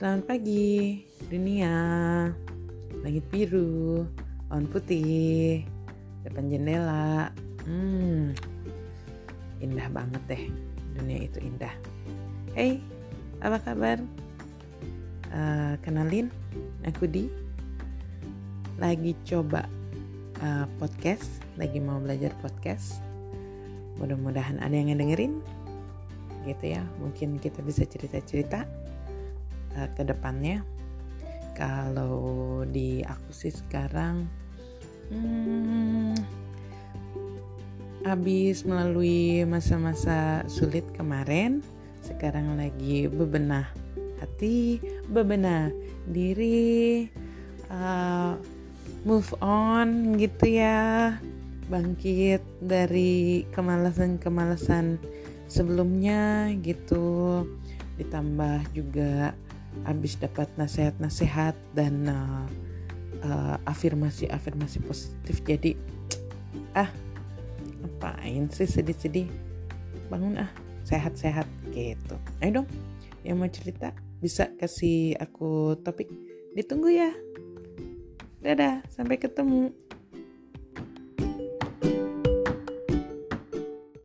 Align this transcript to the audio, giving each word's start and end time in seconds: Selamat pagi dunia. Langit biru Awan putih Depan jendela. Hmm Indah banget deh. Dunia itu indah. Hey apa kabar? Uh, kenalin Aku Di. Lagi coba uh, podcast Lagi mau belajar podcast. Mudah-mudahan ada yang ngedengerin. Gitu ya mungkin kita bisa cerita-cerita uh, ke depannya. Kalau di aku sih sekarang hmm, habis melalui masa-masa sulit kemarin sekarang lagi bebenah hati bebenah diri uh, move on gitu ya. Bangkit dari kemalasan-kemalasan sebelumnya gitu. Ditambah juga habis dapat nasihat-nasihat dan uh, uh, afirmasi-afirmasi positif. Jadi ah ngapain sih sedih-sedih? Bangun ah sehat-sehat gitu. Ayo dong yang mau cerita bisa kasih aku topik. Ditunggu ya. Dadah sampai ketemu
Selamat 0.00 0.32
pagi 0.32 1.04
dunia. 1.28 1.76
Langit 3.04 3.20
biru 3.28 4.08
Awan 4.48 4.64
putih 4.64 5.60
Depan 6.24 6.48
jendela. 6.48 7.28
Hmm 7.68 8.32
Indah 9.60 9.92
banget 9.92 10.22
deh. 10.24 10.44
Dunia 10.96 11.28
itu 11.28 11.44
indah. 11.44 11.76
Hey 12.56 12.80
apa 13.44 13.60
kabar? 13.60 14.00
Uh, 15.36 15.76
kenalin 15.84 16.32
Aku 16.88 17.04
Di. 17.04 17.28
Lagi 18.80 19.12
coba 19.28 19.68
uh, 20.40 20.64
podcast 20.80 21.28
Lagi 21.60 21.76
mau 21.76 22.00
belajar 22.00 22.32
podcast. 22.40 23.04
Mudah-mudahan 24.00 24.64
ada 24.64 24.72
yang 24.72 24.96
ngedengerin. 24.96 25.44
Gitu 26.48 26.72
ya 26.72 26.80
mungkin 26.96 27.36
kita 27.36 27.60
bisa 27.60 27.84
cerita-cerita 27.84 28.64
uh, 29.76 29.88
ke 29.94 30.02
depannya. 30.06 30.64
Kalau 31.58 32.64
di 32.64 33.04
aku 33.04 33.30
sih 33.34 33.52
sekarang 33.52 34.24
hmm, 35.12 36.16
habis 38.06 38.64
melalui 38.64 39.44
masa-masa 39.44 40.40
sulit 40.48 40.86
kemarin 40.96 41.60
sekarang 42.00 42.56
lagi 42.56 43.12
bebenah 43.12 43.68
hati 44.20 44.80
bebenah 45.08 45.68
diri 46.08 47.08
uh, 47.68 48.36
move 49.04 49.30
on 49.40 50.16
gitu 50.16 50.60
ya. 50.60 51.16
Bangkit 51.70 52.42
dari 52.58 53.46
kemalasan-kemalasan 53.54 54.98
sebelumnya 55.46 56.50
gitu. 56.66 57.46
Ditambah 57.94 58.74
juga 58.74 59.36
habis 59.86 60.18
dapat 60.18 60.50
nasihat-nasihat 60.58 61.56
dan 61.72 62.06
uh, 62.06 62.46
uh, 63.24 63.56
afirmasi-afirmasi 63.66 64.78
positif. 64.84 65.40
Jadi 65.44 65.76
ah 66.82 66.90
ngapain 67.80 68.50
sih 68.52 68.68
sedih-sedih? 68.68 69.28
Bangun 70.10 70.42
ah 70.42 70.50
sehat-sehat 70.84 71.46
gitu. 71.70 72.16
Ayo 72.42 72.62
dong 72.62 72.68
yang 73.22 73.36
mau 73.36 73.48
cerita 73.48 73.92
bisa 74.20 74.50
kasih 74.58 75.16
aku 75.20 75.78
topik. 75.80 76.10
Ditunggu 76.56 76.90
ya. 76.90 77.10
Dadah 78.40 78.82
sampai 78.88 79.20
ketemu 79.20 79.70